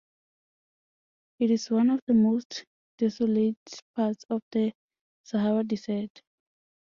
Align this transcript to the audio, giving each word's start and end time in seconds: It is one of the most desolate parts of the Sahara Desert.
It 1.37 1.51
is 1.51 1.69
one 1.69 1.91
of 1.91 1.99
the 2.07 2.15
most 2.15 2.65
desolate 2.97 3.83
parts 3.95 4.23
of 4.31 4.41
the 4.51 4.73
Sahara 5.21 5.63
Desert. 5.63 6.23